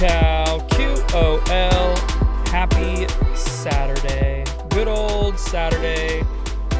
SoCal 0.00 0.66
QOL. 0.70 2.48
Happy 2.48 3.06
Saturday. 3.36 4.46
Good 4.70 4.88
old 4.88 5.38
Saturday. 5.38 6.22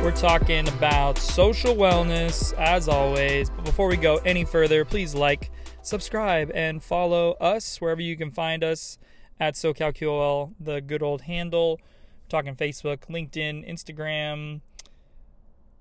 We're 0.03 0.17
talking 0.17 0.67
about 0.69 1.19
social 1.19 1.75
wellness 1.75 2.55
as 2.55 2.89
always. 2.89 3.51
But 3.51 3.67
before 3.67 3.89
we 3.89 3.99
go 3.99 4.17
any 4.25 4.47
further, 4.47 4.87
please 4.87 5.15
like, 5.15 5.51
subscribe, 5.83 6.51
and 6.55 6.83
follow 6.83 7.33
us 7.33 7.79
wherever 7.79 8.01
you 8.01 8.17
can 8.17 8.31
find 8.31 8.65
us 8.65 8.97
at 9.39 9.53
SoCal 9.53 9.95
QOL, 9.95 10.55
the 10.59 10.81
good 10.81 11.03
old 11.03 11.21
handle. 11.21 11.79
We're 12.23 12.29
talking 12.31 12.57
Facebook, 12.57 13.01
LinkedIn, 13.11 13.71
Instagram, 13.71 14.63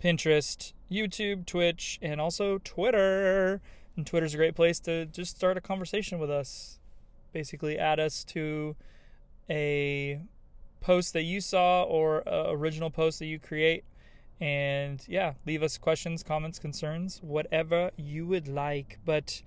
Pinterest, 0.04 0.74
YouTube, 0.92 1.46
Twitch, 1.46 2.00
and 2.02 2.20
also 2.20 2.58
Twitter. 2.58 3.62
And 3.96 4.06
Twitter's 4.06 4.34
a 4.34 4.38
great 4.38 4.56
place 4.56 4.82
to 4.82 5.06
just 5.06 5.38
start 5.38 5.56
a 5.56 5.62
conversation 5.62 6.20
with 6.20 6.30
us. 6.30 6.80
Basically, 7.32 7.78
add 7.78 8.00
us 8.00 8.24
to 8.26 8.76
a 9.50 10.22
post 10.82 11.14
that 11.14 11.24
you 11.24 11.42
saw 11.42 11.84
or 11.84 12.24
original 12.28 12.90
post 12.90 13.20
that 13.20 13.26
you 13.26 13.40
create. 13.40 13.84
And 14.42 15.04
yeah, 15.08 15.34
leave 15.46 15.62
us 15.62 15.78
questions, 15.78 16.24
comments, 16.24 16.60
concerns, 16.60 17.20
whatever 17.22 17.92
you 17.98 18.26
would 18.28 18.48
like. 18.48 19.00
But 19.04 19.42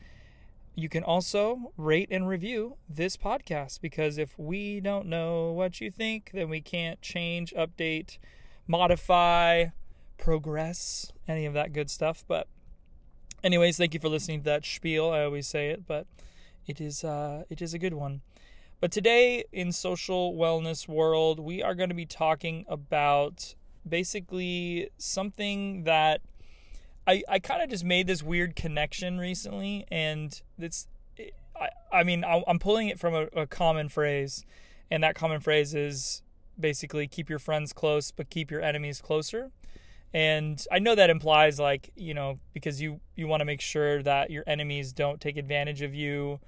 you 0.75 0.89
can 0.89 1.03
also 1.03 1.73
rate 1.77 2.09
and 2.11 2.29
review 2.29 2.77
this 2.89 3.17
podcast 3.17 3.81
because 3.81 4.19
if 4.19 4.39
we 4.39 4.81
don't 4.81 5.07
know 5.07 5.53
what 5.53 5.81
you 5.81 5.91
think, 5.91 6.31
then 6.33 6.49
we 6.49 6.61
can't 6.61 7.01
change, 7.01 7.53
update, 7.57 8.19
modify, 8.67 9.67
progress, 10.19 11.13
any 11.27 11.47
of 11.47 11.55
that 11.55 11.73
good 11.73 11.91
stuff. 11.91 12.25
But 12.29 12.47
anyways, 13.43 13.77
thank 13.77 13.95
you 13.95 14.01
for 14.01 14.09
listening 14.09 14.41
to 14.41 14.45
that 14.45 14.65
spiel. 14.65 15.11
I 15.11 15.25
always 15.25 15.47
say 15.47 15.71
it, 15.71 15.87
but 15.87 16.07
it 16.67 16.81
is 16.81 17.05
uh, 17.05 17.45
it 17.51 17.61
is 17.63 17.75
a 17.75 17.79
good 17.79 17.95
one. 17.95 18.23
But 18.81 18.91
today 18.91 19.45
in 19.53 19.71
social 19.73 20.35
wellness 20.35 20.89
world, 20.89 21.39
we 21.39 21.63
are 21.63 21.75
going 21.75 21.89
to 21.89 21.95
be 21.95 22.07
talking 22.07 22.65
about 22.69 23.55
basically 23.89 24.91
something 24.99 25.85
that 25.85 26.21
I 27.07 27.23
I 27.29 27.39
kind 27.39 27.63
of 27.63 27.71
just 27.71 27.85
made 27.85 28.07
this 28.07 28.23
weird 28.23 28.57
connection 28.57 29.19
recently, 29.19 29.87
and 29.91 30.41
it's 30.59 30.87
I 31.57 31.69
I 31.93 32.03
mean 32.05 32.25
I'm 32.25 32.59
pulling 32.59 32.89
it 32.89 32.99
from 32.99 33.15
a, 33.15 33.27
a 33.43 33.47
common 33.47 33.89
phrase, 33.89 34.45
and 34.91 35.03
that 35.03 35.15
common 35.15 35.41
phrase 35.41 35.75
is 35.75 36.23
basically 36.59 37.07
keep 37.07 37.31
your 37.31 37.39
friends 37.39 37.73
close 37.73 38.11
but 38.11 38.29
keep 38.29 38.51
your 38.51 38.61
enemies 38.61 39.01
closer 39.01 39.51
and 40.15 40.67
i 40.71 40.79
know 40.79 40.95
that 40.95 41.11
implies 41.11 41.59
like 41.59 41.91
you 41.97 42.13
know 42.13 42.39
because 42.53 42.81
you 42.81 43.01
you 43.17 43.27
want 43.27 43.41
to 43.41 43.45
make 43.45 43.61
sure 43.61 44.03
that 44.03 44.31
your 44.31 44.45
enemies 44.47 44.93
don't 44.93 45.21
take 45.21 45.37
advantage 45.37 45.83
of 45.83 45.95
you 45.95 46.39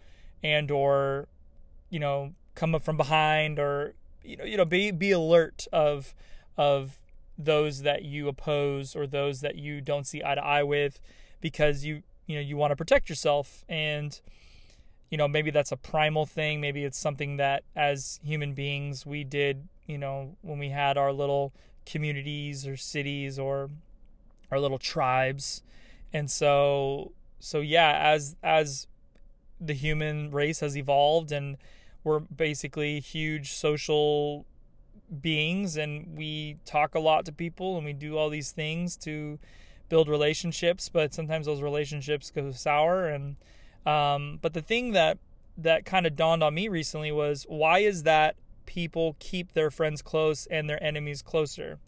and 0.43 0.71
or 0.71 1.29
you 1.89 1.99
know 1.99 2.35
come 2.55 2.75
up 2.75 2.83
from 2.83 2.97
behind 2.97 3.59
or 3.59 3.95
you 4.23 4.37
know 4.37 4.45
you 4.45 4.57
know 4.57 4.65
be 4.65 4.91
be 4.91 5.11
alert 5.11 5.67
of 5.73 6.15
of 6.57 7.01
those 7.37 7.83
that 7.83 8.03
you 8.03 8.29
oppose 8.29 8.95
or 8.95 9.07
those 9.07 9.41
that 9.41 9.57
you 9.57 9.81
don't 9.81 10.07
see 10.07 10.23
eye 10.25 10.35
to 10.35 10.45
eye 10.45 10.63
with 10.63 11.01
because 11.41 11.85
you 11.85 12.03
you 12.27 12.37
know 12.37 12.41
you 12.41 12.57
want 12.57 12.71
to 12.71 12.77
protect 12.77 13.09
yourself. 13.09 13.65
And 13.69 14.19
you 15.11 15.19
know 15.19 15.29
maybe 15.29 15.51
that's 15.51 15.73
a 15.73 15.77
primal 15.77 16.27
thing. 16.27 16.61
Maybe 16.61 16.85
it's 16.85 16.99
something 16.99 17.37
that 17.37 17.65
as 17.75 18.21
human 18.23 18.55
beings 18.55 19.05
we 19.05 19.25
did 19.25 19.69
you 19.87 19.99
know 19.99 20.37
when 20.41 20.59
we 20.59 20.71
had 20.71 20.97
our 20.97 21.13
little 21.13 21.53
communities 21.87 22.67
or 22.67 22.77
cities 22.77 23.39
or 23.39 23.71
our 24.51 24.61
little 24.61 24.79
tribes. 24.79 25.63
And 26.13 26.31
so 26.31 27.13
so 27.41 27.61
yeah 27.61 27.99
as 28.01 28.37
as 28.43 28.87
the 29.61 29.75
human 29.75 30.31
race 30.31 30.61
has 30.61 30.77
evolved 30.77 31.31
and 31.31 31.57
we're 32.03 32.21
basically 32.21 33.01
huge 33.01 33.53
social 33.53 34.47
beings 35.21 35.77
and 35.77 36.17
we 36.17 36.57
talk 36.65 36.95
a 36.95 36.99
lot 36.99 37.25
to 37.27 37.33
people 37.33 37.77
and 37.77 37.85
we 37.85 37.93
do 37.93 38.17
all 38.17 38.31
these 38.31 38.51
things 38.51 38.97
to 38.97 39.39
build 39.89 40.09
relationships 40.09 40.89
but 40.89 41.13
sometimes 41.13 41.47
those 41.47 41.63
relationships 41.63 42.31
go 42.31 42.51
sour. 42.51 43.07
And 43.09 43.37
um, 43.87 44.39
but 44.41 44.55
the 44.55 44.63
thing 44.63 44.93
that 44.93 45.19
that 45.57 45.85
kind 45.85 46.07
of 46.07 46.17
dawned 46.17 46.43
on 46.43 46.55
me 46.55 46.69
recently 46.69 47.13
was 47.13 47.45
why 47.49 47.81
is 47.81 48.03
that 48.03 48.37
people 48.67 49.17
keep 49.19 49.53
their 49.53 49.71
friends 49.71 50.03
close 50.03 50.47
and 50.47 50.69
their 50.69 50.83
enemies 50.83 51.23
closer. 51.23 51.79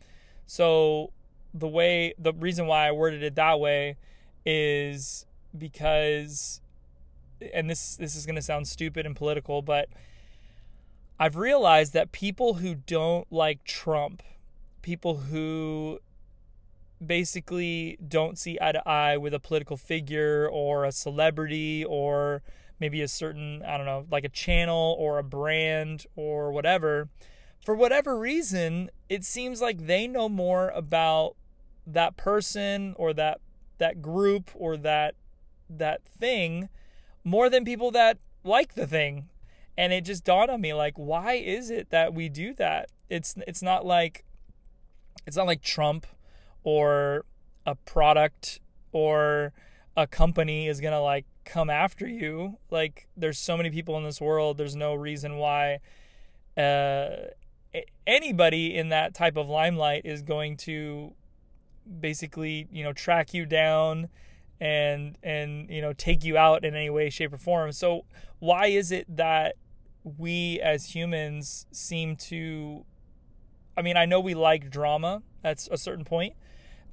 So 0.47 1.13
the 1.55 1.69
way 1.69 2.15
the 2.19 2.35
reason 2.35 2.67
why 2.67 2.87
i 2.87 2.93
worded 2.93 3.23
it 3.23 3.35
that 3.35 3.59
way 3.59 3.97
is 4.45 5.25
because 5.57 6.61
and 7.55 7.71
this 7.71 7.97
this 7.97 8.15
is 8.15 8.27
going 8.27 8.37
to 8.37 8.43
sound 8.43 8.69
stupid 8.69 9.07
and 9.07 9.17
political 9.17 9.63
but 9.63 9.89
I've 11.19 11.37
realized 11.37 11.95
that 11.95 12.13
people 12.13 12.55
who 12.55 12.75
don't 12.75 13.31
like 13.33 13.65
Trump, 13.65 14.23
people 14.83 15.17
who 15.17 15.99
basically 17.05 17.99
don't 18.07 18.39
see 18.39 18.59
eye 18.61 18.73
to 18.73 18.87
eye 18.87 19.17
with 19.17 19.33
a 19.33 19.41
political 19.41 19.79
figure 19.79 20.47
or 20.51 20.85
a 20.85 20.93
celebrity 20.93 21.85
or 21.85 22.43
maybe 22.81 23.03
a 23.03 23.09
certain, 23.09 23.63
I 23.67 23.77
don't 23.77 23.87
know, 23.87 24.07
like 24.11 24.25
a 24.25 24.29
channel 24.29 24.97
or 24.99 25.19
a 25.19 25.25
brand 25.25 26.07
or 26.15 26.53
whatever, 26.53 27.09
for 27.65 27.75
whatever 27.75 28.19
reason, 28.19 28.91
it 29.09 29.25
seems 29.25 29.61
like 29.61 29.87
they 29.87 30.07
know 30.07 30.29
more 30.29 30.69
about 30.71 31.37
that 31.87 32.17
person 32.17 32.95
or 32.97 33.13
that 33.15 33.41
that 33.79 34.01
group 34.01 34.51
or 34.55 34.77
that 34.77 35.15
that 35.69 36.03
thing 36.05 36.69
more 37.25 37.51
than 37.51 37.65
people 37.65 37.91
that 37.91 38.19
like 38.45 38.75
the 38.75 38.87
thing. 38.87 39.29
And 39.77 39.93
it 39.93 40.05
just 40.05 40.25
dawned 40.25 40.51
on 40.51 40.61
me 40.61 40.75
like 40.75 40.95
why 40.97 41.35
is 41.35 41.71
it 41.71 41.91
that 41.91 42.15
we 42.15 42.29
do 42.29 42.55
that? 42.55 42.89
It's 43.11 43.35
it's 43.47 43.63
not 43.63 43.85
like 43.85 44.25
it's 45.27 45.37
not 45.37 45.47
like 45.47 45.63
Trump 45.63 46.07
or 46.63 47.25
a 47.67 47.75
product 47.75 48.61
or 48.93 49.53
a 49.97 50.07
company 50.07 50.69
is 50.69 50.81
going 50.81 50.93
to 50.93 51.01
like 51.01 51.27
come 51.47 51.71
after 51.71 52.07
you 52.07 52.59
like 52.71 53.09
there's 53.17 53.39
so 53.39 53.57
many 53.57 53.71
people 53.71 53.97
in 53.97 54.05
this 54.05 54.21
world 54.21 54.59
there's 54.59 54.77
no 54.77 54.95
reason 54.95 55.37
why 55.37 55.79
uh 56.59 57.09
anybody 58.07 58.77
in 58.77 58.89
that 58.91 59.15
type 59.15 59.37
of 59.37 59.49
limelight 59.49 60.03
is 60.05 60.23
going 60.23 60.57
to 60.57 61.13
basically 62.01 62.69
you 62.71 62.83
know 62.83 62.93
track 62.93 63.33
you 63.33 63.47
down 63.47 64.09
and 64.61 65.17
and 65.23 65.71
you 65.71 65.81
know 65.81 65.93
take 65.93 66.25
you 66.25 66.37
out 66.37 66.65
in 66.65 66.75
any 66.75 66.91
way 66.91 67.09
shape 67.09 67.33
or 67.33 67.37
form 67.37 67.71
so 67.73 68.05
why 68.41 68.67
is 68.67 68.91
it 68.91 69.07
that 69.17 69.55
we 70.19 70.61
as 70.61 70.95
humans 70.95 71.67
seem 71.71 72.17
to 72.17 72.85
I 73.77 73.83
mean, 73.83 73.97
I 73.97 74.07
know 74.07 74.21
we 74.21 74.35
like 74.35 74.71
drama 74.71 75.23
at 75.45 75.69
a 75.71 75.77
certain 75.77 76.05
point. 76.05 76.35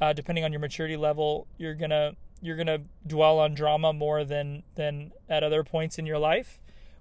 Uh, 0.01 0.11
depending 0.11 0.43
on 0.43 0.51
your 0.51 0.59
maturity 0.59 0.97
level, 0.97 1.47
you're 1.57 1.75
gonna 1.75 2.13
you're 2.43 2.57
gonna 2.57 2.81
dwell 3.07 3.39
on 3.39 3.53
drama 3.53 3.93
more 3.93 4.23
than 4.23 4.63
than 4.75 5.11
at 5.29 5.43
other 5.43 5.63
points 5.63 5.97
in 5.97 6.05
your 6.05 6.19
life. 6.19 6.59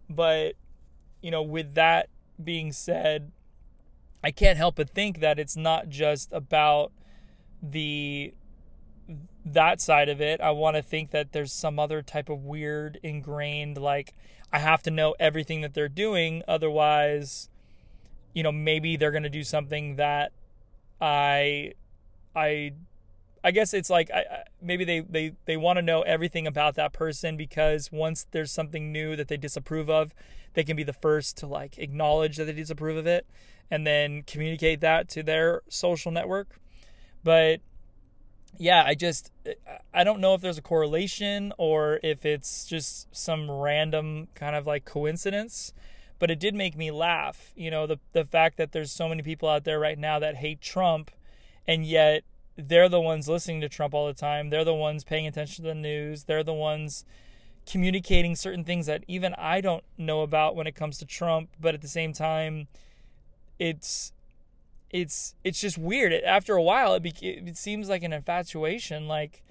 But 0.08 0.54
you 1.20 1.30
know, 1.30 1.42
with 1.42 1.75
that 1.75 2.08
being 2.42 2.72
said, 2.72 3.32
I 4.22 4.31
can't 4.31 4.56
help 4.56 4.76
but 4.76 4.91
think 4.91 5.20
that 5.20 5.38
it's 5.38 5.56
not 5.56 5.88
just 5.88 6.32
about 6.32 6.92
the 7.62 8.32
that 9.44 9.81
side 9.81 10.08
of 10.08 10.20
it. 10.20 10.41
I 10.41 10.52
want 10.52 10.76
to 10.76 10.82
think 10.82 11.10
that 11.10 11.32
there's 11.32 11.52
some 11.52 11.78
other 11.78 12.02
type 12.02 12.28
of 12.28 12.44
weird 12.44 13.00
ingrained 13.02 13.78
like 13.78 14.14
I 14.52 14.60
have 14.60 14.82
to 14.84 14.91
know 14.91 15.14
everything 15.19 15.60
that 15.62 15.75
they're 15.75 15.88
doing 15.88 16.42
otherwise 16.47 17.48
you 18.34 18.42
know 18.42 18.52
maybe 18.52 18.97
they're 18.97 19.10
going 19.10 19.22
to 19.22 19.28
do 19.28 19.44
something 19.44 19.97
that 19.97 20.32
I 21.00 21.72
I 22.34 22.72
I 23.44 23.50
guess 23.50 23.75
it's 23.75 23.91
like 23.91 24.10
I, 24.10 24.44
maybe 24.60 24.84
they 24.84 25.00
they 25.00 25.32
they 25.47 25.56
want 25.56 25.78
to 25.78 25.82
know 25.82 26.03
everything 26.03 26.46
about 26.46 26.75
that 26.76 26.93
person 26.93 27.37
because 27.37 27.90
once 27.90 28.26
there's 28.31 28.52
something 28.52 28.93
new 28.93 29.17
that 29.17 29.28
they 29.28 29.37
disapprove 29.37 29.90
of, 29.90 30.14
they 30.55 30.64
can 30.64 30.76
be 30.76 30.84
the 30.84 30.93
first 30.93 31.37
to 31.38 31.46
like 31.46 31.78
acknowledge 31.78 32.37
that 32.37 32.44
they 32.44 32.52
disapprove 32.52 32.96
of 32.96 33.06
it 33.06 33.26
and 33.70 33.87
then 33.87 34.22
communicate 34.22 34.81
that 34.81 35.08
to 35.08 35.22
their 35.22 35.62
social 35.69 36.12
network. 36.12 36.61
But 37.25 37.61
yeah, 38.58 38.84
I 38.87 38.94
just 38.94 39.32
I 39.93 40.05
don't 40.05 40.20
know 40.20 40.34
if 40.34 40.40
there's 40.40 40.58
a 40.58 40.62
correlation 40.62 41.52
or 41.58 41.99
if 42.02 42.25
it's 42.25 42.64
just 42.64 43.14
some 43.14 43.50
random 43.50 44.28
kind 44.34 44.55
of 44.55 44.67
like 44.67 44.84
coincidence, 44.84 45.72
but 46.19 46.31
it 46.31 46.38
did 46.38 46.55
make 46.55 46.76
me 46.76 46.90
laugh. 46.90 47.52
You 47.56 47.70
know, 47.70 47.87
the 47.87 47.99
the 48.12 48.25
fact 48.25 48.56
that 48.58 48.70
there's 48.72 48.93
so 48.93 49.08
many 49.08 49.22
people 49.22 49.49
out 49.49 49.64
there 49.64 49.81
right 49.81 49.99
now 49.99 50.20
that 50.20 50.37
hate 50.37 50.61
Trump 50.61 51.11
and 51.67 51.84
yet 51.84 52.25
they're 52.56 52.88
the 52.88 53.00
ones 53.00 53.28
listening 53.28 53.60
to 53.62 53.69
Trump 53.69 53.94
all 53.94 54.06
the 54.06 54.14
time. 54.14 54.50
They're 54.50 54.64
the 54.64 54.75
ones 54.75 55.04
paying 55.04 55.26
attention 55.26 55.64
to 55.64 55.70
the 55.70 55.75
news. 55.75 56.25
They're 56.25 56.44
the 56.44 56.52
ones 56.52 57.04
communicating 57.64 58.34
certain 58.34 58.64
things 58.64 58.87
that 58.87 59.04
even 59.06 59.34
I 59.38 59.60
don't 59.60 59.84
know 59.96 60.22
about 60.22 60.56
when 60.56 60.66
it 60.66 60.75
comes 60.75 60.99
to 60.99 61.06
Trump, 61.06 61.50
but 61.60 61.75
at 61.75 61.81
the 61.81 61.88
same 61.88 62.12
time 62.12 62.69
it's 63.58 64.12
it's 64.90 65.34
it's 65.44 65.60
just 65.60 65.78
weird. 65.78 66.12
After 66.12 66.54
a 66.54 66.62
while, 66.62 66.94
it, 66.94 67.02
be, 67.02 67.14
it 67.20 67.56
seems 67.56 67.88
like 67.88 68.02
an 68.02 68.12
infatuation, 68.12 69.08
like 69.08 69.43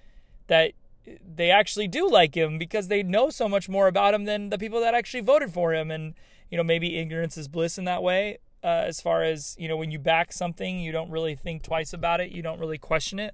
that 0.48 0.74
they 1.06 1.50
actually 1.50 1.88
do 1.88 2.08
like 2.08 2.36
him 2.36 2.58
because 2.58 2.88
they 2.88 3.02
know 3.02 3.30
so 3.30 3.48
much 3.48 3.68
more 3.68 3.88
about 3.88 4.14
him 4.14 4.26
than 4.26 4.50
the 4.50 4.58
people 4.58 4.80
that 4.82 4.94
actually 4.94 5.22
voted 5.22 5.52
for 5.52 5.74
him 5.74 5.90
and 5.90 6.14
you 6.50 6.58
know 6.58 6.64
maybe 6.64 6.98
ignorance 6.98 7.38
is 7.38 7.48
bliss 7.48 7.78
in 7.78 7.86
that 7.86 8.04
way 8.04 8.38
uh, 8.64 8.84
as 8.86 9.02
far 9.02 9.24
as 9.24 9.56
you 9.60 9.68
know 9.68 9.78
when 9.78 9.92
you 9.92 10.00
back 10.00 10.32
something 10.32 10.80
you 10.80 10.92
don't 10.92 11.10
really 11.10 11.36
think 11.36 11.64
twice 11.64 11.94
about 11.94 12.22
it 12.22 12.32
you 12.32 12.42
don't 12.42 12.60
really 12.60 12.78
question 12.78 13.20
it. 13.20 13.34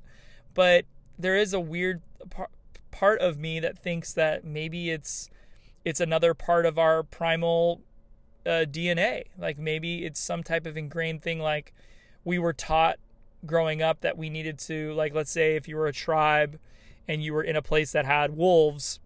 But 0.53 0.85
there 1.19 1.35
is 1.35 1.53
a 1.53 1.59
weird 1.59 2.01
par- 2.29 2.49
part 2.91 3.19
of 3.19 3.37
me 3.37 3.59
that 3.59 3.77
thinks 3.77 4.13
that 4.13 4.43
maybe 4.43 4.89
it's 4.89 5.29
it's 5.85 5.99
another 5.99 6.33
part 6.33 6.65
of 6.65 6.77
our 6.77 7.03
primal 7.03 7.81
uh, 8.45 8.65
DNA 8.65 9.23
like 9.37 9.57
maybe 9.57 10.05
it's 10.05 10.19
some 10.19 10.41
type 10.41 10.65
of 10.65 10.77
ingrained 10.77 11.21
thing 11.21 11.39
like 11.39 11.73
we 12.23 12.39
were 12.39 12.53
taught 12.53 12.97
growing 13.45 13.81
up 13.81 14.01
that 14.01 14.17
we 14.17 14.29
needed 14.29 14.57
to 14.57 14.93
like 14.93 15.13
let's 15.13 15.31
say 15.31 15.55
if 15.55 15.67
you 15.67 15.75
were 15.75 15.87
a 15.87 15.93
tribe 15.93 16.57
and 17.07 17.21
you 17.21 17.33
were 17.33 17.43
in 17.43 17.55
a 17.55 17.61
place 17.61 17.91
that 17.91 18.05
had 18.05 18.35
wolves 18.35 18.99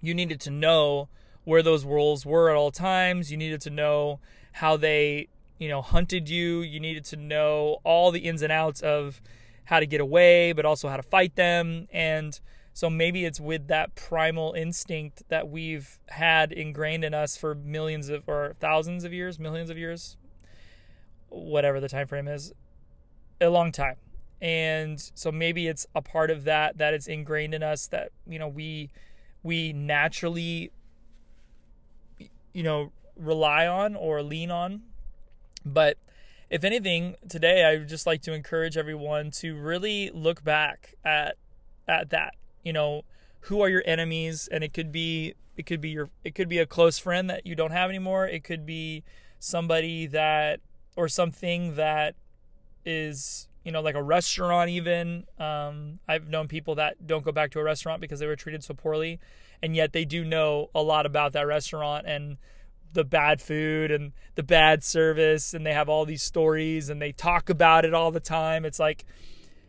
you 0.00 0.14
needed 0.14 0.40
to 0.40 0.50
know 0.50 1.08
where 1.46 1.62
those 1.62 1.84
wolves 1.84 2.26
were 2.26 2.50
at 2.50 2.56
all 2.56 2.70
times. 2.70 3.30
You 3.30 3.36
needed 3.36 3.60
to 3.62 3.70
know 3.70 4.20
how 4.52 4.76
they 4.76 5.28
you 5.58 5.68
know 5.68 5.82
hunted 5.82 6.28
you. 6.28 6.60
You 6.60 6.80
needed 6.80 7.04
to 7.06 7.16
know 7.16 7.78
all 7.84 8.10
the 8.10 8.20
ins 8.20 8.42
and 8.42 8.52
outs 8.52 8.80
of 8.80 9.20
how 9.64 9.80
to 9.80 9.86
get 9.86 10.00
away 10.00 10.52
but 10.52 10.64
also 10.64 10.88
how 10.88 10.96
to 10.96 11.02
fight 11.02 11.36
them. 11.36 11.88
And 11.92 12.38
so 12.72 12.90
maybe 12.90 13.24
it's 13.24 13.40
with 13.40 13.68
that 13.68 13.94
primal 13.94 14.52
instinct 14.52 15.22
that 15.28 15.48
we've 15.48 15.98
had 16.08 16.52
ingrained 16.52 17.04
in 17.04 17.14
us 17.14 17.36
for 17.36 17.54
millions 17.54 18.08
of 18.08 18.22
or 18.26 18.54
thousands 18.60 19.04
of 19.04 19.12
years 19.12 19.38
millions 19.38 19.70
of 19.70 19.78
years 19.78 20.16
whatever 21.28 21.80
the 21.80 21.88
time 21.88 22.06
frame 22.06 22.28
is 22.28 22.52
a 23.40 23.48
long 23.48 23.72
time. 23.72 23.96
And 24.40 25.00
so 25.14 25.32
maybe 25.32 25.66
it's 25.66 25.86
a 25.94 26.02
part 26.02 26.30
of 26.30 26.44
that 26.44 26.78
that 26.78 26.94
it's 26.94 27.06
ingrained 27.06 27.54
in 27.54 27.62
us 27.62 27.86
that 27.88 28.12
you 28.26 28.38
know 28.38 28.48
we 28.48 28.90
we 29.42 29.72
naturally 29.72 30.70
you 32.52 32.62
know 32.62 32.92
rely 33.16 33.66
on 33.66 33.96
or 33.96 34.22
lean 34.22 34.50
on 34.50 34.82
but 35.66 35.98
if 36.48 36.64
anything 36.64 37.16
today 37.28 37.64
i 37.64 37.76
would 37.76 37.88
just 37.88 38.06
like 38.06 38.22
to 38.22 38.32
encourage 38.32 38.76
everyone 38.76 39.30
to 39.30 39.54
really 39.54 40.10
look 40.14 40.42
back 40.42 40.94
at 41.04 41.36
at 41.86 42.10
that 42.10 42.34
you 42.62 42.72
know 42.72 43.02
who 43.46 43.60
are 43.60 43.68
your 43.68 43.82
enemies? 43.86 44.48
And 44.50 44.64
it 44.64 44.72
could 44.72 44.92
be 44.92 45.34
it 45.56 45.66
could 45.66 45.80
be 45.80 45.90
your 45.90 46.10
it 46.24 46.34
could 46.34 46.48
be 46.48 46.58
a 46.58 46.66
close 46.66 46.98
friend 46.98 47.30
that 47.30 47.46
you 47.46 47.54
don't 47.54 47.70
have 47.70 47.90
anymore. 47.90 48.26
It 48.26 48.44
could 48.44 48.66
be 48.66 49.04
somebody 49.38 50.06
that 50.08 50.60
or 50.96 51.08
something 51.08 51.76
that 51.76 52.14
is 52.84 53.48
you 53.64 53.72
know 53.72 53.80
like 53.80 53.94
a 53.94 54.02
restaurant 54.02 54.70
even. 54.70 55.26
Um, 55.38 56.00
i've 56.08 56.28
known 56.28 56.48
people 56.48 56.74
that 56.76 57.06
don't 57.06 57.24
go 57.24 57.32
back 57.32 57.50
to 57.52 57.60
a 57.60 57.62
restaurant 57.62 58.00
because 58.00 58.20
they 58.20 58.26
were 58.26 58.36
treated 58.36 58.64
so 58.64 58.74
poorly 58.74 59.20
and 59.62 59.76
yet 59.76 59.92
they 59.92 60.04
do 60.04 60.24
know 60.24 60.70
a 60.74 60.82
lot 60.82 61.06
about 61.06 61.32
that 61.32 61.46
restaurant. 61.46 62.06
And 62.06 62.38
the 62.92 63.04
bad 63.04 63.40
food 63.40 63.90
and 63.90 64.12
the 64.34 64.42
bad 64.42 64.82
service 64.82 65.54
and 65.54 65.66
they 65.66 65.72
have 65.72 65.88
all 65.88 66.04
these 66.04 66.22
stories 66.22 66.88
and 66.88 67.00
they 67.00 67.12
talk 67.12 67.48
about 67.50 67.84
it 67.84 67.92
all 67.92 68.10
the 68.10 68.20
time 68.20 68.64
it's 68.64 68.78
like 68.78 69.04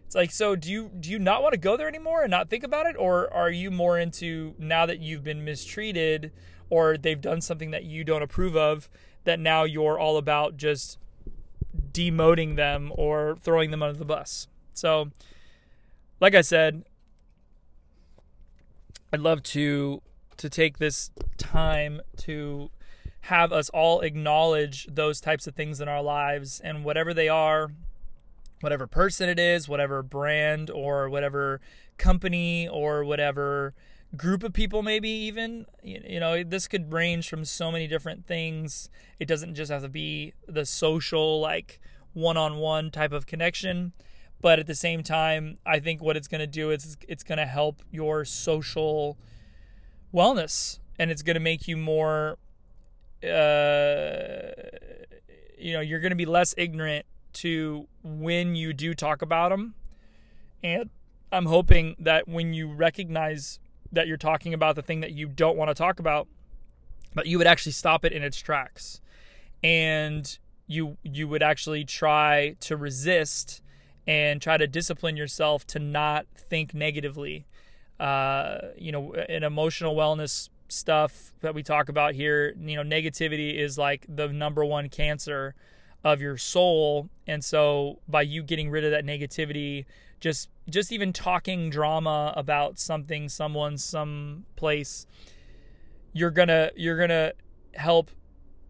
it's 0.05 0.15
like 0.15 0.31
so 0.31 0.55
do 0.55 0.71
you 0.71 0.89
do 0.99 1.09
you 1.09 1.19
not 1.19 1.41
want 1.41 1.53
to 1.53 1.59
go 1.59 1.75
there 1.75 1.87
anymore 1.87 2.21
and 2.21 2.31
not 2.31 2.49
think 2.49 2.63
about 2.63 2.85
it 2.85 2.95
or 2.97 3.31
are 3.33 3.51
you 3.51 3.69
more 3.69 3.99
into 3.99 4.55
now 4.57 4.85
that 4.85 4.99
you've 4.99 5.23
been 5.23 5.43
mistreated 5.43 6.31
or 6.69 6.97
they've 6.97 7.21
done 7.21 7.41
something 7.41 7.71
that 7.71 7.83
you 7.83 8.03
don't 8.03 8.21
approve 8.21 8.55
of 8.55 8.89
that 9.25 9.39
now 9.39 9.63
you're 9.63 9.99
all 9.99 10.17
about 10.17 10.57
just 10.57 10.97
demoting 11.91 12.55
them 12.55 12.91
or 12.95 13.37
throwing 13.41 13.71
them 13.71 13.83
under 13.83 13.97
the 13.97 14.05
bus. 14.05 14.47
So, 14.73 15.09
like 16.19 16.35
I 16.35 16.41
said, 16.41 16.83
I'd 19.11 19.19
love 19.19 19.43
to 19.43 20.01
to 20.37 20.49
take 20.49 20.77
this 20.77 21.09
time 21.37 21.99
to 22.17 22.69
have 23.21 23.51
us 23.51 23.69
all 23.69 24.01
acknowledge 24.01 24.87
those 24.89 25.19
types 25.19 25.47
of 25.47 25.55
things 25.55 25.81
in 25.81 25.87
our 25.87 26.01
lives 26.01 26.59
and 26.63 26.83
whatever 26.83 27.13
they 27.13 27.27
are, 27.27 27.71
whatever 28.61 28.87
person 28.87 29.29
it 29.29 29.39
is, 29.39 29.67
whatever 29.67 30.01
brand 30.01 30.69
or 30.69 31.09
whatever 31.09 31.59
company 31.97 32.67
or 32.67 33.03
whatever 33.03 33.73
group 34.15 34.41
of 34.41 34.53
people 34.53 34.81
maybe 34.81 35.09
even 35.09 35.65
you 35.83 36.17
know 36.17 36.41
this 36.41 36.65
could 36.69 36.93
range 36.93 37.27
from 37.27 37.43
so 37.43 37.71
many 37.71 37.87
different 37.87 38.25
things. 38.25 38.89
It 39.19 39.27
doesn't 39.27 39.55
just 39.55 39.71
have 39.71 39.81
to 39.81 39.89
be 39.89 40.33
the 40.47 40.65
social 40.65 41.41
like 41.41 41.81
one-on-one 42.13 42.89
type 42.89 43.11
of 43.11 43.27
connection 43.27 43.93
but 44.41 44.59
at 44.59 44.65
the 44.65 44.75
same 44.75 45.03
time 45.03 45.57
i 45.65 45.79
think 45.79 46.01
what 46.01 46.17
it's 46.17 46.27
going 46.27 46.39
to 46.39 46.47
do 46.47 46.71
is 46.71 46.97
it's 47.07 47.23
going 47.23 47.37
to 47.37 47.45
help 47.45 47.81
your 47.91 48.25
social 48.25 49.17
wellness 50.13 50.79
and 50.97 51.11
it's 51.11 51.21
going 51.21 51.35
to 51.35 51.39
make 51.39 51.67
you 51.67 51.77
more 51.77 52.37
uh, 53.23 54.51
you 55.57 55.73
know 55.73 55.81
you're 55.81 55.99
going 55.99 56.11
to 56.11 56.15
be 56.15 56.25
less 56.25 56.53
ignorant 56.57 57.05
to 57.33 57.87
when 58.03 58.55
you 58.55 58.73
do 58.73 58.93
talk 58.93 59.21
about 59.21 59.49
them 59.49 59.75
and 60.63 60.89
i'm 61.31 61.45
hoping 61.45 61.95
that 61.99 62.27
when 62.27 62.53
you 62.53 62.71
recognize 62.71 63.59
that 63.91 64.07
you're 64.07 64.17
talking 64.17 64.53
about 64.53 64.75
the 64.75 64.81
thing 64.81 64.99
that 65.01 65.11
you 65.11 65.27
don't 65.27 65.57
want 65.57 65.69
to 65.69 65.75
talk 65.75 65.99
about, 65.99 66.27
but 67.13 67.27
you 67.27 67.37
would 67.37 67.47
actually 67.47 67.71
stop 67.71 68.05
it 68.05 68.11
in 68.11 68.23
its 68.23 68.39
tracks. 68.39 69.01
And 69.63 70.37
you 70.67 70.97
you 71.03 71.27
would 71.27 71.41
actually 71.41 71.85
try 71.85 72.55
to 72.59 72.75
resist 72.77 73.61
and 74.05 74.41
try 74.41 74.57
to 74.57 74.67
discipline 74.67 75.17
yourself 75.17 75.65
to 75.67 75.79
not 75.79 76.25
think 76.35 76.73
negatively. 76.73 77.45
Uh, 77.99 78.59
you 78.77 78.91
know, 78.91 79.13
in 79.13 79.43
emotional 79.43 79.95
wellness 79.95 80.49
stuff 80.69 81.33
that 81.41 81.53
we 81.53 81.63
talk 81.63 81.89
about 81.89 82.15
here, 82.15 82.55
you 82.59 82.75
know, 82.75 82.83
negativity 82.83 83.57
is 83.57 83.77
like 83.77 84.05
the 84.07 84.27
number 84.27 84.63
one 84.65 84.89
cancer 84.89 85.55
of 86.03 86.21
your 86.21 86.37
soul. 86.37 87.09
And 87.25 87.43
so 87.43 87.99
by 88.07 88.21
you 88.21 88.43
getting 88.43 88.69
rid 88.69 88.83
of 88.83 88.91
that 88.91 89.05
negativity, 89.05 89.85
just 90.19 90.49
just 90.69 90.91
even 90.91 91.13
talking 91.13 91.69
drama 91.69 92.33
about 92.35 92.79
something 92.79 93.29
someone 93.29 93.77
some 93.77 94.45
place 94.55 95.05
you're 96.13 96.31
gonna 96.31 96.71
you're 96.75 96.97
gonna 96.97 97.31
help 97.75 98.11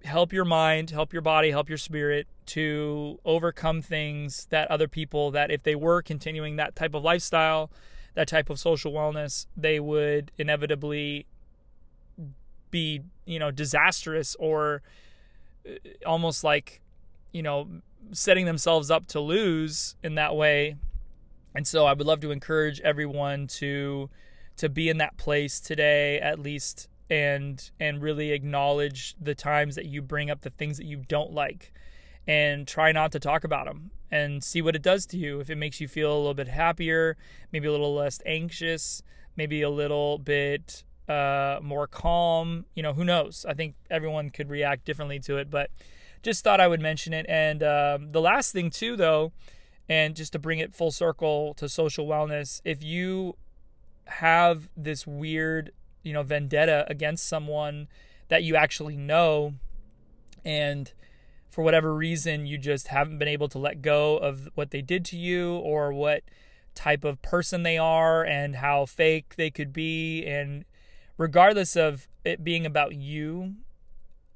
help 0.03 0.31
your 0.33 0.45
mind 0.45 0.89
help 0.89 1.13
your 1.13 1.21
body 1.21 1.51
help 1.51 1.69
your 1.69 1.77
spirit 1.77 2.27
to 2.45 3.19
overcome 3.25 3.81
things 3.81 4.47
that 4.49 4.69
other 4.69 4.87
people 4.87 5.31
that 5.31 5.51
if 5.51 5.63
they 5.63 5.75
were 5.75 6.01
continuing 6.01 6.55
that 6.57 6.75
type 6.75 6.93
of 6.93 7.03
lifestyle 7.03 7.71
that 8.13 8.27
type 8.27 8.49
of 8.49 8.59
social 8.59 8.91
wellness 8.91 9.47
they 9.55 9.79
would 9.79 10.31
inevitably 10.37 11.25
be 12.71 13.01
you 13.25 13.39
know 13.39 13.51
disastrous 13.51 14.35
or 14.39 14.81
uh, 15.67 15.73
almost 16.05 16.43
like 16.43 16.81
you 17.31 17.43
know 17.43 17.67
setting 18.11 18.45
themselves 18.45 18.89
up 18.89 19.07
to 19.07 19.19
lose 19.19 19.95
in 20.03 20.15
that 20.15 20.35
way. 20.35 20.75
And 21.55 21.67
so 21.67 21.85
I 21.85 21.93
would 21.93 22.05
love 22.05 22.19
to 22.21 22.31
encourage 22.31 22.79
everyone 22.81 23.47
to 23.47 24.09
to 24.57 24.69
be 24.69 24.89
in 24.89 24.97
that 24.97 25.17
place 25.17 25.59
today 25.59 26.19
at 26.19 26.39
least 26.39 26.87
and 27.09 27.69
and 27.79 28.01
really 28.01 28.31
acknowledge 28.31 29.15
the 29.19 29.35
times 29.35 29.75
that 29.75 29.85
you 29.85 30.01
bring 30.01 30.29
up 30.29 30.41
the 30.41 30.49
things 30.49 30.77
that 30.77 30.85
you 30.85 31.03
don't 31.07 31.31
like 31.31 31.73
and 32.27 32.67
try 32.67 32.91
not 32.91 33.11
to 33.13 33.19
talk 33.19 33.43
about 33.43 33.65
them 33.65 33.91
and 34.11 34.43
see 34.43 34.61
what 34.61 34.75
it 34.75 34.81
does 34.81 35.05
to 35.05 35.17
you. 35.17 35.39
If 35.39 35.49
it 35.49 35.57
makes 35.57 35.79
you 35.81 35.87
feel 35.87 36.13
a 36.13 36.17
little 36.17 36.33
bit 36.33 36.47
happier 36.47 37.17
maybe 37.51 37.67
a 37.67 37.71
little 37.71 37.95
less 37.95 38.21
anxious 38.25 39.01
maybe 39.35 39.61
a 39.61 39.69
little 39.69 40.17
bit 40.17 40.83
uh, 41.07 41.59
more 41.61 41.87
calm 41.87 42.65
you 42.75 42.83
know 42.83 42.93
who 42.93 43.03
knows? 43.03 43.45
I 43.47 43.53
think 43.53 43.75
everyone 43.89 44.29
could 44.29 44.49
react 44.49 44.85
differently 44.85 45.19
to 45.21 45.37
it 45.37 45.49
but 45.49 45.69
just 46.23 46.43
thought 46.43 46.59
i 46.59 46.67
would 46.67 46.81
mention 46.81 47.13
it. 47.13 47.25
And 47.29 47.63
um, 47.63 48.11
the 48.11 48.21
last 48.21 48.51
thing 48.51 48.69
too 48.69 48.95
though 48.95 49.31
and 49.89 50.15
just 50.15 50.33
to 50.33 50.39
bring 50.39 50.59
it 50.59 50.73
full 50.73 50.91
circle 50.91 51.53
to 51.55 51.69
social 51.69 52.07
wellness, 52.07 52.61
if 52.65 52.83
you 52.83 53.35
have 54.05 54.69
this 54.75 55.07
weird, 55.07 55.71
you 56.03 56.13
know, 56.13 56.23
vendetta 56.23 56.85
against 56.89 57.27
someone 57.27 57.87
that 58.27 58.43
you 58.43 58.55
actually 58.55 58.97
know 58.97 59.53
and 60.43 60.93
for 61.49 61.63
whatever 61.63 61.93
reason 61.93 62.45
you 62.45 62.57
just 62.57 62.89
haven't 62.89 63.17
been 63.17 63.27
able 63.27 63.47
to 63.49 63.57
let 63.57 63.81
go 63.81 64.17
of 64.17 64.49
what 64.55 64.71
they 64.71 64.81
did 64.81 65.03
to 65.05 65.17
you 65.17 65.55
or 65.55 65.91
what 65.91 66.23
type 66.75 67.03
of 67.03 67.21
person 67.21 67.63
they 67.63 67.77
are 67.77 68.23
and 68.23 68.57
how 68.57 68.85
fake 68.85 69.35
they 69.37 69.49
could 69.49 69.73
be 69.73 70.25
and 70.25 70.65
regardless 71.17 71.75
of 71.75 72.07
it 72.23 72.43
being 72.43 72.65
about 72.65 72.95
you 72.95 73.55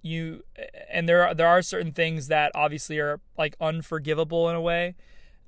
you 0.01 0.43
and 0.89 1.07
there 1.07 1.27
are 1.27 1.33
there 1.35 1.47
are 1.47 1.61
certain 1.61 1.91
things 1.91 2.27
that 2.27 2.51
obviously 2.55 2.99
are 2.99 3.19
like 3.37 3.55
unforgivable 3.61 4.49
in 4.49 4.55
a 4.55 4.61
way 4.61 4.95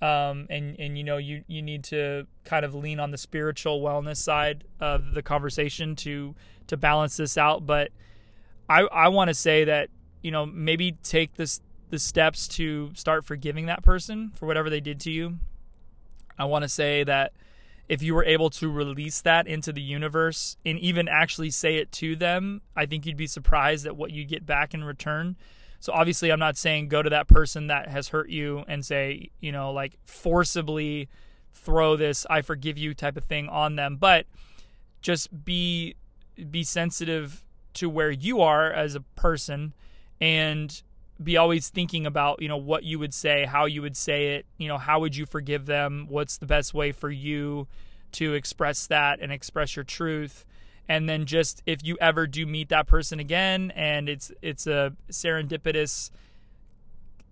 um, 0.03 0.47
and 0.49 0.77
and 0.79 0.97
you 0.97 1.03
know 1.03 1.15
you 1.15 1.45
you 1.47 1.61
need 1.61 1.81
to 1.85 2.27
kind 2.43 2.65
of 2.65 2.75
lean 2.75 2.99
on 2.99 3.11
the 3.11 3.17
spiritual 3.17 3.81
wellness 3.81 4.17
side 4.17 4.65
of 4.81 5.13
the 5.13 5.23
conversation 5.23 5.95
to 5.95 6.35
to 6.67 6.75
balance 6.75 7.15
this 7.15 7.37
out. 7.37 7.65
But 7.65 7.91
I 8.67 8.81
I 8.81 9.07
want 9.07 9.29
to 9.29 9.33
say 9.33 9.63
that 9.63 9.89
you 10.21 10.29
know 10.29 10.45
maybe 10.45 10.97
take 11.03 11.35
this 11.35 11.61
the 11.89 11.99
steps 11.99 12.49
to 12.49 12.91
start 12.95 13.23
forgiving 13.23 13.67
that 13.67 13.81
person 13.81 14.31
for 14.35 14.45
whatever 14.45 14.69
they 14.69 14.81
did 14.81 14.99
to 15.01 15.11
you. 15.11 15.39
I 16.37 16.45
want 16.45 16.63
to 16.63 16.69
say 16.69 17.05
that 17.05 17.31
if 17.89 18.01
you 18.01 18.15
were 18.15 18.23
able 18.23 18.49
to 18.49 18.69
release 18.69 19.21
that 19.21 19.47
into 19.47 19.73
the 19.73 19.81
universe 19.81 20.57
and 20.65 20.79
even 20.79 21.07
actually 21.07 21.49
say 21.49 21.75
it 21.77 21.91
to 21.93 22.15
them, 22.15 22.61
I 22.75 22.85
think 22.85 23.05
you'd 23.05 23.17
be 23.17 23.27
surprised 23.27 23.85
at 23.85 23.97
what 23.97 24.11
you 24.11 24.25
get 24.25 24.45
back 24.45 24.73
in 24.73 24.83
return. 24.83 25.35
So 25.79 25.91
obviously, 25.91 26.31
I'm 26.31 26.39
not 26.39 26.55
saying 26.55 26.87
go 26.87 27.01
to 27.01 27.09
that 27.09 27.27
person 27.27 27.67
that 27.67 27.89
has 27.89 28.07
hurt 28.07 28.29
you 28.29 28.63
and 28.69 28.85
say, 28.85 29.31
you 29.41 29.51
know, 29.51 29.71
like 29.73 29.97
forcibly 30.05 31.09
throw 31.53 31.97
this 31.97 32.25
"I 32.29 32.41
forgive 32.41 32.77
you" 32.77 32.93
type 32.93 33.17
of 33.17 33.25
thing 33.25 33.49
on 33.49 33.75
them, 33.75 33.97
but 33.97 34.25
just 35.01 35.43
be 35.43 35.95
be 36.49 36.63
sensitive 36.63 37.43
to 37.73 37.89
where 37.89 38.11
you 38.11 38.39
are 38.41 38.71
as 38.71 38.95
a 38.95 39.01
person 39.01 39.73
and 40.21 40.81
be 41.23 41.37
always 41.37 41.69
thinking 41.69 42.05
about 42.05 42.41
you 42.41 42.47
know 42.47 42.57
what 42.57 42.83
you 42.83 42.99
would 42.99 43.13
say 43.13 43.45
how 43.45 43.65
you 43.65 43.81
would 43.81 43.97
say 43.97 44.35
it 44.35 44.45
you 44.57 44.67
know 44.67 44.77
how 44.77 44.99
would 44.99 45.15
you 45.15 45.25
forgive 45.25 45.65
them? 45.65 46.07
What's 46.09 46.37
the 46.37 46.45
best 46.45 46.73
way 46.73 46.91
for 46.91 47.09
you 47.09 47.67
to 48.13 48.33
express 48.33 48.87
that 48.87 49.19
and 49.21 49.31
express 49.31 49.75
your 49.75 49.83
truth? 49.83 50.45
And 50.87 51.07
then 51.07 51.25
just 51.25 51.63
if 51.65 51.83
you 51.83 51.97
ever 52.01 52.27
do 52.27 52.45
meet 52.45 52.69
that 52.69 52.87
person 52.87 53.19
again 53.19 53.71
and 53.75 54.09
it's 54.09 54.31
it's 54.41 54.67
a 54.67 54.93
serendipitous 55.09 56.11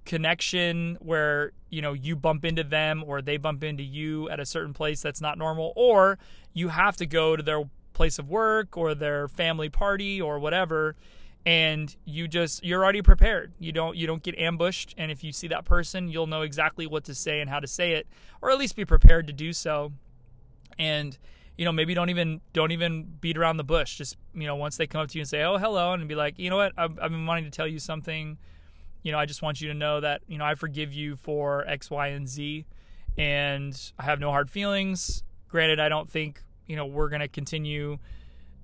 connection 0.05 0.97
where 0.99 1.51
you 1.69 1.81
know 1.81 1.93
you 1.93 2.15
bump 2.15 2.43
into 2.43 2.63
them 2.63 3.03
or 3.05 3.21
they 3.21 3.37
bump 3.37 3.63
into 3.63 3.83
you 3.83 4.29
at 4.29 4.39
a 4.39 4.45
certain 4.45 4.73
place 4.73 5.01
that's 5.01 5.21
not 5.21 5.37
normal 5.37 5.73
or 5.75 6.17
you 6.53 6.69
have 6.69 6.97
to 6.97 7.05
go 7.05 7.35
to 7.35 7.43
their 7.43 7.63
place 7.93 8.17
of 8.17 8.29
work 8.29 8.75
or 8.75 8.95
their 8.95 9.27
family 9.27 9.69
party 9.69 10.19
or 10.19 10.39
whatever 10.39 10.95
and 11.45 11.95
you 12.05 12.27
just 12.27 12.63
you're 12.63 12.83
already 12.83 13.01
prepared. 13.01 13.53
You 13.59 13.71
don't 13.71 13.97
you 13.97 14.05
don't 14.05 14.21
get 14.21 14.37
ambushed. 14.37 14.93
And 14.97 15.11
if 15.11 15.23
you 15.23 15.31
see 15.31 15.47
that 15.47 15.65
person 15.65 16.09
you'll 16.09 16.27
know 16.27 16.41
exactly 16.41 16.85
what 16.85 17.03
to 17.05 17.15
say 17.15 17.39
and 17.39 17.49
how 17.49 17.59
to 17.59 17.67
say 17.67 17.93
it 17.93 18.07
or 18.41 18.51
at 18.51 18.57
least 18.57 18.75
be 18.75 18.85
prepared 18.85 19.27
to 19.27 19.33
do 19.33 19.53
so. 19.53 19.91
And 20.77 21.17
you 21.57 21.65
know 21.65 21.71
maybe 21.71 21.93
don't 21.93 22.09
even 22.09 22.41
don't 22.53 22.71
even 22.71 23.03
beat 23.19 23.37
around 23.37 23.57
the 23.57 23.63
bush. 23.63 23.97
Just 23.97 24.17
you 24.33 24.45
know 24.45 24.55
once 24.55 24.77
they 24.77 24.87
come 24.87 25.01
up 25.01 25.09
to 25.09 25.17
you 25.17 25.21
and 25.21 25.29
say 25.29 25.43
oh 25.43 25.57
hello 25.57 25.93
and 25.93 26.07
be 26.07 26.15
like 26.15 26.37
you 26.37 26.49
know 26.49 26.57
what? 26.57 26.73
I've, 26.77 26.99
I've 26.99 27.11
been 27.11 27.25
wanting 27.25 27.45
to 27.45 27.51
tell 27.51 27.67
you 27.67 27.79
something. 27.79 28.37
You 29.03 29.11
know 29.11 29.17
i 29.17 29.25
just 29.25 29.41
want 29.41 29.59
you 29.61 29.67
to 29.69 29.73
know 29.73 29.99
that 29.99 30.21
you 30.27 30.37
know 30.37 30.45
i 30.45 30.53
forgive 30.53 30.93
you 30.93 31.15
for 31.15 31.67
x 31.67 31.89
y 31.89 32.09
and 32.09 32.29
z 32.29 32.67
and 33.17 33.91
i 33.97 34.03
have 34.03 34.19
no 34.19 34.29
hard 34.29 34.49
feelings. 34.51 35.23
Granted 35.47 35.79
i 35.79 35.89
don't 35.89 36.09
think 36.09 36.43
you 36.67 36.75
know 36.75 36.85
we're 36.85 37.09
going 37.09 37.21
to 37.21 37.27
continue 37.27 37.97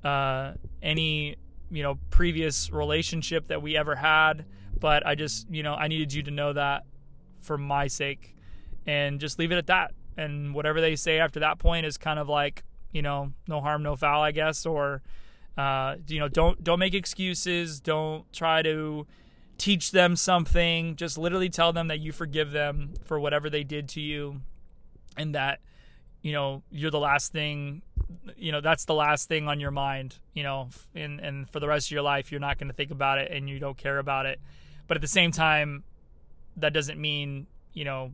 uh, 0.04 0.54
any 0.82 1.36
you 1.70 1.84
know 1.84 2.00
previous 2.10 2.72
relationship 2.72 3.48
that 3.48 3.62
we 3.62 3.76
ever 3.76 3.96
had 3.96 4.46
but 4.80 5.06
i 5.06 5.16
just 5.16 5.50
you 5.50 5.64
know 5.64 5.74
i 5.74 5.88
needed 5.88 6.14
you 6.14 6.24
to 6.24 6.32
know 6.32 6.54
that 6.54 6.84
for 7.42 7.58
my 7.58 7.88
sake 7.88 8.36
and 8.88 9.20
just 9.20 9.38
leave 9.38 9.52
it 9.52 9.58
at 9.58 9.68
that. 9.68 9.92
And 10.18 10.56
whatever 10.56 10.82
they 10.82 10.96
say 10.96 11.20
after 11.20 11.42
that 11.42 11.60
point 11.60 11.86
is 11.86 11.98
kind 11.98 12.18
of 12.18 12.28
like 12.28 12.64
you 12.92 13.02
know 13.02 13.34
no 13.48 13.60
harm 13.60 13.84
no 13.84 13.98
foul 13.98 14.22
i 14.22 14.32
guess 14.32 14.66
or 14.66 15.02
uh, 15.58 15.98
you 16.08 16.20
know 16.20 16.28
don't 16.28 16.64
don't 16.64 16.80
make 16.80 16.94
excuses. 16.94 17.80
Don't 17.80 18.32
try 18.32 18.62
to 18.62 19.06
teach 19.58 19.92
them 19.92 20.16
something. 20.16 20.96
Just 20.96 21.18
literally 21.18 21.50
tell 21.50 21.74
them 21.74 21.88
that 21.88 22.00
you 22.00 22.12
forgive 22.12 22.52
them 22.52 22.94
for 23.06 23.20
whatever 23.20 23.50
they 23.50 23.64
did 23.64 23.90
to 23.90 24.02
you 24.02 24.42
and 25.18 25.34
that 25.34 25.60
you 26.22 26.32
know 26.32 26.62
you're 26.72 26.92
the 26.92 27.00
last 27.00 27.32
thing 27.32 27.82
you 28.38 28.52
know 28.52 28.62
that's 28.62 28.86
the 28.86 28.94
last 28.94 29.28
thing 29.28 29.48
on 29.48 29.60
your 29.60 29.72
mind 29.72 30.16
you 30.34 30.44
know 30.44 30.70
and 30.96 31.20
and 31.20 31.50
for 31.50 31.60
the 31.60 31.68
rest 31.68 31.88
of 31.88 31.92
your 31.92 32.02
life. 32.02 32.32
You're 32.32 32.42
not 32.42 32.58
going 32.58 32.70
to 32.70 32.74
think 32.74 32.92
about 32.92 33.18
it 33.20 33.32
and 33.32 33.50
you 33.50 33.60
don't 33.60 33.78
care 33.78 34.00
about 34.00 34.26
it. 34.26 34.40
But 34.88 34.98
at 34.98 35.02
the 35.02 35.08
same 35.08 35.32
time 35.32 35.84
that 36.56 36.74
doesn't 36.74 37.00
mean 37.00 37.48
you 37.74 37.86
know 37.86 38.12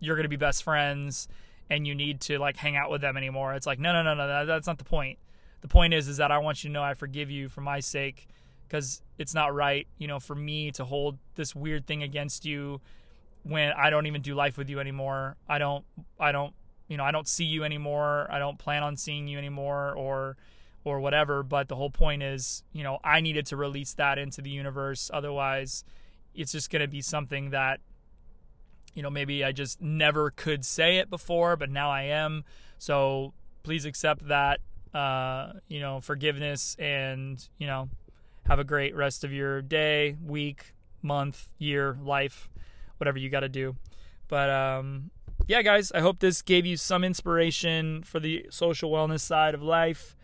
you're 0.00 0.16
going 0.16 0.24
to 0.24 0.28
be 0.28 0.36
best 0.36 0.62
friends 0.62 1.28
and 1.70 1.86
you 1.86 1.94
need 1.94 2.20
to 2.22 2.38
like 2.38 2.56
hang 2.56 2.76
out 2.76 2.90
with 2.90 3.00
them 3.00 3.16
anymore. 3.16 3.54
It's 3.54 3.66
like 3.66 3.78
no 3.78 3.92
no 3.92 4.02
no 4.02 4.14
no 4.14 4.46
that's 4.46 4.66
not 4.66 4.78
the 4.78 4.84
point. 4.84 5.18
The 5.60 5.68
point 5.68 5.92
is 5.94 6.08
is 6.08 6.18
that 6.18 6.30
i 6.30 6.38
want 6.38 6.62
you 6.62 6.70
to 6.70 6.72
know 6.72 6.82
i 6.82 6.94
forgive 6.94 7.30
you 7.30 7.48
for 7.48 7.60
my 7.60 7.80
sake 7.80 8.28
because 8.66 9.02
it's 9.18 9.34
not 9.34 9.54
right 9.54 9.86
you 9.98 10.06
know 10.06 10.20
for 10.20 10.34
me 10.34 10.70
to 10.72 10.84
hold 10.84 11.18
this 11.34 11.54
weird 11.54 11.86
thing 11.86 12.02
against 12.02 12.44
you 12.44 12.80
when 13.42 13.72
i 13.72 13.90
don't 13.90 14.06
even 14.06 14.22
do 14.22 14.34
life 14.34 14.58
with 14.58 14.68
you 14.68 14.78
anymore. 14.78 15.36
I 15.48 15.58
don't 15.58 15.84
i 16.20 16.32
don't 16.32 16.54
you 16.88 16.96
know, 16.96 17.04
I 17.04 17.10
don't 17.10 17.28
see 17.28 17.44
you 17.44 17.64
anymore. 17.64 18.26
I 18.30 18.38
don't 18.38 18.58
plan 18.58 18.82
on 18.82 18.96
seeing 18.96 19.28
you 19.28 19.38
anymore 19.38 19.94
or 19.94 20.36
or 20.84 21.00
whatever, 21.00 21.42
but 21.42 21.68
the 21.68 21.76
whole 21.76 21.90
point 21.90 22.22
is, 22.22 22.62
you 22.72 22.82
know, 22.82 22.98
I 23.04 23.20
needed 23.20 23.46
to 23.46 23.56
release 23.56 23.94
that 23.94 24.18
into 24.18 24.40
the 24.40 24.50
universe 24.50 25.10
otherwise 25.12 25.84
it's 26.34 26.52
just 26.52 26.70
going 26.70 26.80
to 26.80 26.88
be 26.88 27.00
something 27.02 27.50
that 27.50 27.80
you 28.94 29.02
know, 29.02 29.10
maybe 29.10 29.44
I 29.44 29.52
just 29.52 29.80
never 29.80 30.30
could 30.30 30.64
say 30.64 30.96
it 30.96 31.08
before, 31.08 31.56
but 31.56 31.70
now 31.70 31.90
I 31.90 32.04
am. 32.04 32.44
So 32.78 33.32
please 33.62 33.84
accept 33.84 34.26
that 34.28 34.60
uh, 34.94 35.52
you 35.68 35.78
know, 35.80 36.00
forgiveness 36.00 36.74
and, 36.78 37.46
you 37.58 37.66
know, 37.66 37.90
have 38.46 38.58
a 38.58 38.64
great 38.64 38.96
rest 38.96 39.22
of 39.22 39.32
your 39.32 39.60
day, 39.60 40.16
week, 40.24 40.74
month, 41.02 41.48
year, 41.58 41.96
life, 42.02 42.48
whatever 42.96 43.18
you 43.18 43.28
got 43.28 43.40
to 43.40 43.48
do. 43.48 43.76
But 44.26 44.50
um 44.50 45.10
yeah, 45.48 45.62
guys, 45.62 45.90
I 45.92 46.00
hope 46.00 46.20
this 46.20 46.42
gave 46.42 46.66
you 46.66 46.76
some 46.76 47.02
inspiration 47.02 48.02
for 48.02 48.20
the 48.20 48.46
social 48.50 48.90
wellness 48.90 49.20
side 49.20 49.54
of 49.54 49.62
life. 49.62 50.14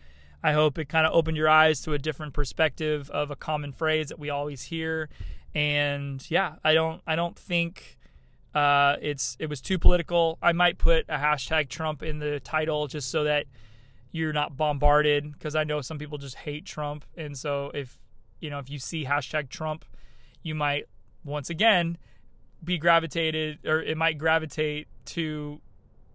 I 0.43 0.53
hope 0.53 0.79
it 0.79 0.91
kind 0.91 1.07
of 1.07 1.15
opened 1.15 1.39
your 1.39 1.49
eyes 1.49 1.81
to 1.83 1.95
a 1.95 1.99
different 1.99 2.35
perspective 2.35 3.09
of 3.09 3.31
a 3.31 3.37
common 3.37 3.73
phrase 3.73 4.09
that 4.09 4.19
we 4.19 4.29
always 4.29 4.65
hear. 4.65 5.09
And 5.55 6.23
yeah, 6.31 6.57
I 6.63 6.75
don't 6.75 7.01
I 7.07 7.17
don't 7.17 7.39
think 7.39 7.97
uh, 8.55 8.97
it's 9.01 9.39
it 9.41 9.49
was 9.49 9.63
too 9.63 9.79
political. 9.79 10.39
I 10.43 10.53
might 10.53 10.77
put 10.77 11.07
a 11.09 11.17
hashtag 11.17 11.71
Trump 11.71 12.03
in 12.03 12.19
the 12.19 12.39
title 12.41 12.87
just 12.87 13.11
so 13.11 13.25
that 13.25 13.47
you're 14.13 14.35
not 14.35 14.59
bombarded 14.59 15.33
because 15.33 15.57
I 15.57 15.65
know 15.65 15.81
some 15.81 15.99
people 15.99 16.19
just 16.19 16.37
hate 16.37 16.67
Trump, 16.67 17.07
and 17.17 17.37
so 17.37 17.71
if 17.73 17.99
you 18.41 18.51
know 18.51 18.59
if 18.59 18.69
you 18.69 18.79
see 18.79 19.07
hashtag 19.07 19.49
Trump, 19.49 19.87
you 20.43 20.55
might 20.55 20.85
once 21.25 21.49
again 21.49 21.97
be 22.65 22.79
gravitated 22.79 23.59
or 23.65 23.83
it 23.83 23.97
might 23.97 24.19
gravitate 24.19 24.89
to 25.07 25.61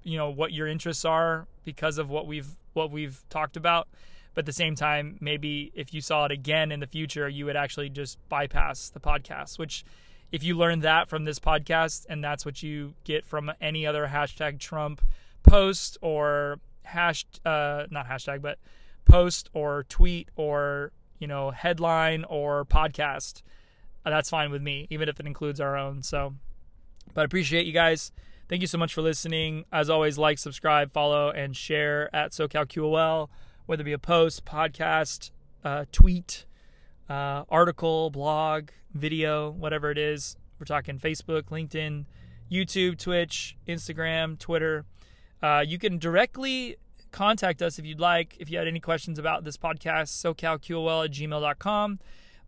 you 0.04 0.18
know 0.18 0.30
what 0.30 0.54
your 0.54 0.68
interests 0.68 1.06
are 1.06 1.48
because 1.64 1.98
of 1.98 2.10
what 2.10 2.28
we've 2.28 2.58
what 2.74 2.92
we've 2.92 3.24
talked 3.30 3.58
about. 3.58 3.88
But 4.34 4.44
at 4.44 4.46
the 4.46 4.54
same 4.54 4.76
time 4.76 5.18
maybe 5.20 5.72
if 5.76 5.94
you 5.94 6.02
saw 6.02 6.26
it 6.26 6.32
again 6.32 6.72
in 6.72 6.80
the 6.80 6.88
future 6.88 7.28
you 7.28 7.46
would 7.46 7.56
actually 7.56 7.90
just 7.90 8.18
bypass 8.30 8.90
the 8.90 9.00
podcast 9.00 9.60
which 9.60 9.84
if 10.32 10.44
you 10.44 10.56
learn 10.56 10.82
that 10.82 11.10
from 11.10 11.26
this 11.26 11.40
podcast 11.40 12.06
and 12.08 12.24
that's 12.24 12.46
what 12.46 12.62
you 12.62 12.94
get 13.04 13.26
from 13.26 13.52
any 13.60 13.86
other 13.86 14.08
hashtag 14.08 14.60
trump 14.60 15.02
post 15.44 15.98
or 16.02 16.60
hash 16.84 17.26
uh 17.44 17.86
not 17.90 18.08
hashtag 18.08 18.42
but 18.42 18.60
post 19.06 19.50
or 19.54 19.84
tweet 19.90 20.30
or 20.36 20.92
you 21.18 21.28
know 21.28 21.52
headline 21.52 22.24
or 22.26 22.64
podcast 22.64 23.42
that's 24.06 24.30
fine 24.30 24.52
with 24.52 24.62
me, 24.62 24.88
even 24.90 25.10
if 25.10 25.20
it 25.20 25.26
includes 25.26 25.60
our 25.60 25.78
own. 25.78 26.02
So, 26.04 26.36
but 27.14 27.22
I 27.22 27.24
appreciate 27.26 27.66
you 27.66 27.74
guys. 27.74 28.12
Thank 28.48 28.62
you 28.62 28.68
so 28.68 28.78
much 28.78 28.94
for 28.94 29.02
listening. 29.02 29.66
As 29.72 29.90
always, 29.90 30.18
like, 30.18 30.40
subscribe, 30.40 30.92
follow, 30.92 31.30
and 31.30 31.56
share 31.56 32.14
at 32.16 32.32
SoCalQOL, 32.32 33.30
whether 33.68 33.82
it 33.82 33.86
be 33.86 33.94
a 33.94 34.00
post, 34.00 34.44
podcast, 34.46 35.30
uh, 35.64 35.86
tweet, 35.92 36.46
uh, 37.10 37.44
article, 37.50 38.10
blog, 38.10 38.70
video, 38.94 39.52
whatever 39.52 39.92
it 39.92 39.98
is. 39.98 40.36
We're 40.60 40.66
talking 40.66 40.98
Facebook, 40.98 41.44
LinkedIn, 41.44 42.06
YouTube, 42.52 42.98
Twitch, 42.98 43.56
Instagram, 43.68 44.40
Twitter. 44.40 44.86
Uh, 45.42 45.64
you 45.66 45.78
can 45.78 46.00
directly 46.00 46.78
contact 47.12 47.62
us 47.62 47.80
if 47.80 47.86
you'd 47.86 48.00
like. 48.00 48.36
If 48.40 48.50
you 48.50 48.58
had 48.58 48.68
any 48.68 48.80
questions 48.80 49.20
about 49.20 49.44
this 49.44 49.58
podcast, 49.58 50.10
socalqol 50.10 51.06
at 51.06 51.12
gmail.com. 51.12 52.00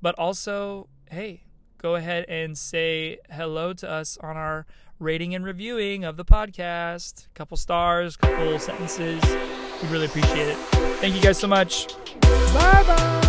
But 0.02 0.16
also, 0.18 0.90
hey, 1.12 1.44
go 1.78 1.96
ahead 1.96 2.26
and 2.30 2.58
say 2.58 3.20
hello 3.30 3.74
to 3.74 3.90
us 3.90 4.18
on 4.22 4.38
our 4.38 4.66
rating 4.98 5.36
and 5.36 5.44
reviewing 5.44 6.06
of 6.06 6.16
the 6.16 6.24
podcast. 6.24 7.26
A 7.28 7.30
couple 7.34 7.58
stars, 7.58 8.16
couple 8.16 8.58
sentences. 8.60 9.22
We 9.84 9.90
really 9.90 10.06
appreciate 10.06 10.48
it. 10.48 10.58
Thank 11.00 11.16
you 11.16 11.22
guys 11.22 11.38
so 11.38 11.48
much. 11.48 11.88
Bye 12.22 12.84
bye. 12.88 13.28